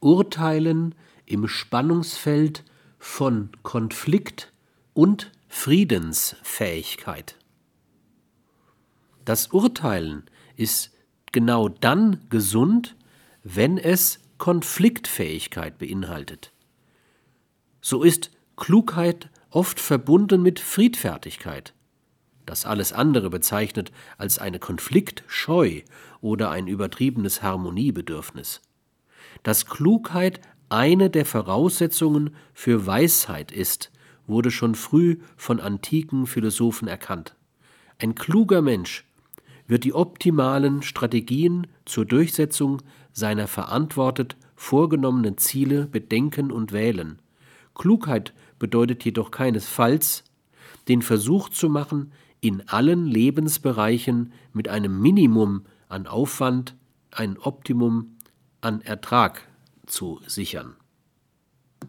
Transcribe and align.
Urteilen 0.00 0.94
im 1.26 1.46
Spannungsfeld 1.46 2.64
von 2.98 3.50
Konflikt 3.62 4.52
und 4.94 5.30
Friedensfähigkeit. 5.48 7.36
Das 9.24 9.48
Urteilen 9.48 10.24
ist 10.56 10.92
genau 11.32 11.68
dann 11.68 12.26
gesund, 12.30 12.96
wenn 13.42 13.78
es 13.78 14.20
Konfliktfähigkeit 14.38 15.78
beinhaltet. 15.78 16.52
So 17.80 18.02
ist 18.02 18.30
Klugheit 18.56 19.30
oft 19.50 19.80
verbunden 19.80 20.42
mit 20.42 20.60
Friedfertigkeit, 20.60 21.74
das 22.46 22.66
alles 22.66 22.92
andere 22.92 23.30
bezeichnet 23.30 23.92
als 24.18 24.38
eine 24.38 24.58
Konfliktscheu 24.58 25.82
oder 26.20 26.50
ein 26.50 26.66
übertriebenes 26.66 27.42
Harmoniebedürfnis. 27.42 28.60
Dass 29.42 29.66
Klugheit 29.66 30.40
eine 30.68 31.10
der 31.10 31.26
Voraussetzungen 31.26 32.30
für 32.54 32.86
Weisheit 32.86 33.52
ist, 33.52 33.90
wurde 34.26 34.50
schon 34.50 34.74
früh 34.74 35.18
von 35.36 35.60
antiken 35.60 36.26
Philosophen 36.26 36.88
erkannt. 36.88 37.34
Ein 37.98 38.14
kluger 38.14 38.62
Mensch 38.62 39.04
wird 39.66 39.84
die 39.84 39.94
optimalen 39.94 40.82
Strategien 40.82 41.66
zur 41.84 42.04
Durchsetzung 42.04 42.82
seiner 43.12 43.46
verantwortet 43.46 44.36
vorgenommenen 44.56 45.38
Ziele 45.38 45.86
bedenken 45.86 46.50
und 46.50 46.72
wählen. 46.72 47.18
Klugheit 47.74 48.34
bedeutet 48.58 49.04
jedoch 49.04 49.30
keinesfalls, 49.30 50.24
den 50.88 51.02
Versuch 51.02 51.48
zu 51.48 51.68
machen, 51.68 52.12
in 52.40 52.68
allen 52.68 53.06
Lebensbereichen 53.06 54.32
mit 54.52 54.68
einem 54.68 55.00
Minimum 55.00 55.64
an 55.88 56.06
Aufwand 56.06 56.74
ein 57.10 57.38
Optimum 57.38 58.16
an 58.60 58.82
Ertrag 58.82 59.42
zu 59.86 60.20
sichern 60.26 60.76